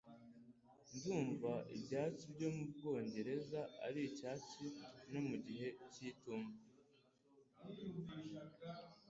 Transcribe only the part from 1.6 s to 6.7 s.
ibyatsi byo mubwongereza ari icyatsi no mu gihe cy'itumba